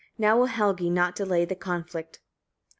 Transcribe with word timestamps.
Now 0.17 0.35
will 0.35 0.47
Helgi 0.47 0.89
not 0.89 1.13
delay 1.15 1.45
the 1.45 1.53
conflict." 1.53 2.21